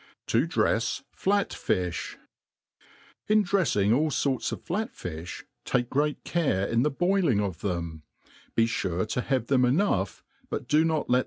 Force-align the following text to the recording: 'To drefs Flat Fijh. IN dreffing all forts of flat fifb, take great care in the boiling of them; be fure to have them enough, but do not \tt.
'To 0.25 0.47
drefs 0.47 1.03
Flat 1.11 1.51
Fijh. 1.51 2.15
IN 3.27 3.43
dreffing 3.45 3.95
all 3.95 4.09
forts 4.09 4.51
of 4.51 4.59
flat 4.63 4.91
fifb, 4.95 5.43
take 5.63 5.91
great 5.91 6.23
care 6.23 6.65
in 6.65 6.81
the 6.81 6.89
boiling 6.89 7.39
of 7.39 7.59
them; 7.61 8.01
be 8.55 8.65
fure 8.65 9.05
to 9.07 9.21
have 9.21 9.45
them 9.45 9.63
enough, 9.63 10.23
but 10.49 10.67
do 10.67 10.83
not 10.83 11.07
\tt. 11.07 11.17